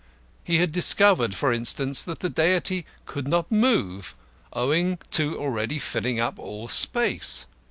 [0.43, 4.15] He had discovered, for instance, that the Deity could not move,
[4.51, 7.45] owing to already filling all space.